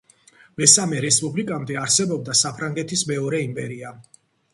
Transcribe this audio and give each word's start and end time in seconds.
მესამე 0.59 1.01
რესპუბლიკამდე 1.05 1.77
არსებობდა 1.81 2.35
საფრანგეთის 2.39 3.05
მეორე 3.13 3.43
იმპერია. 3.49 3.93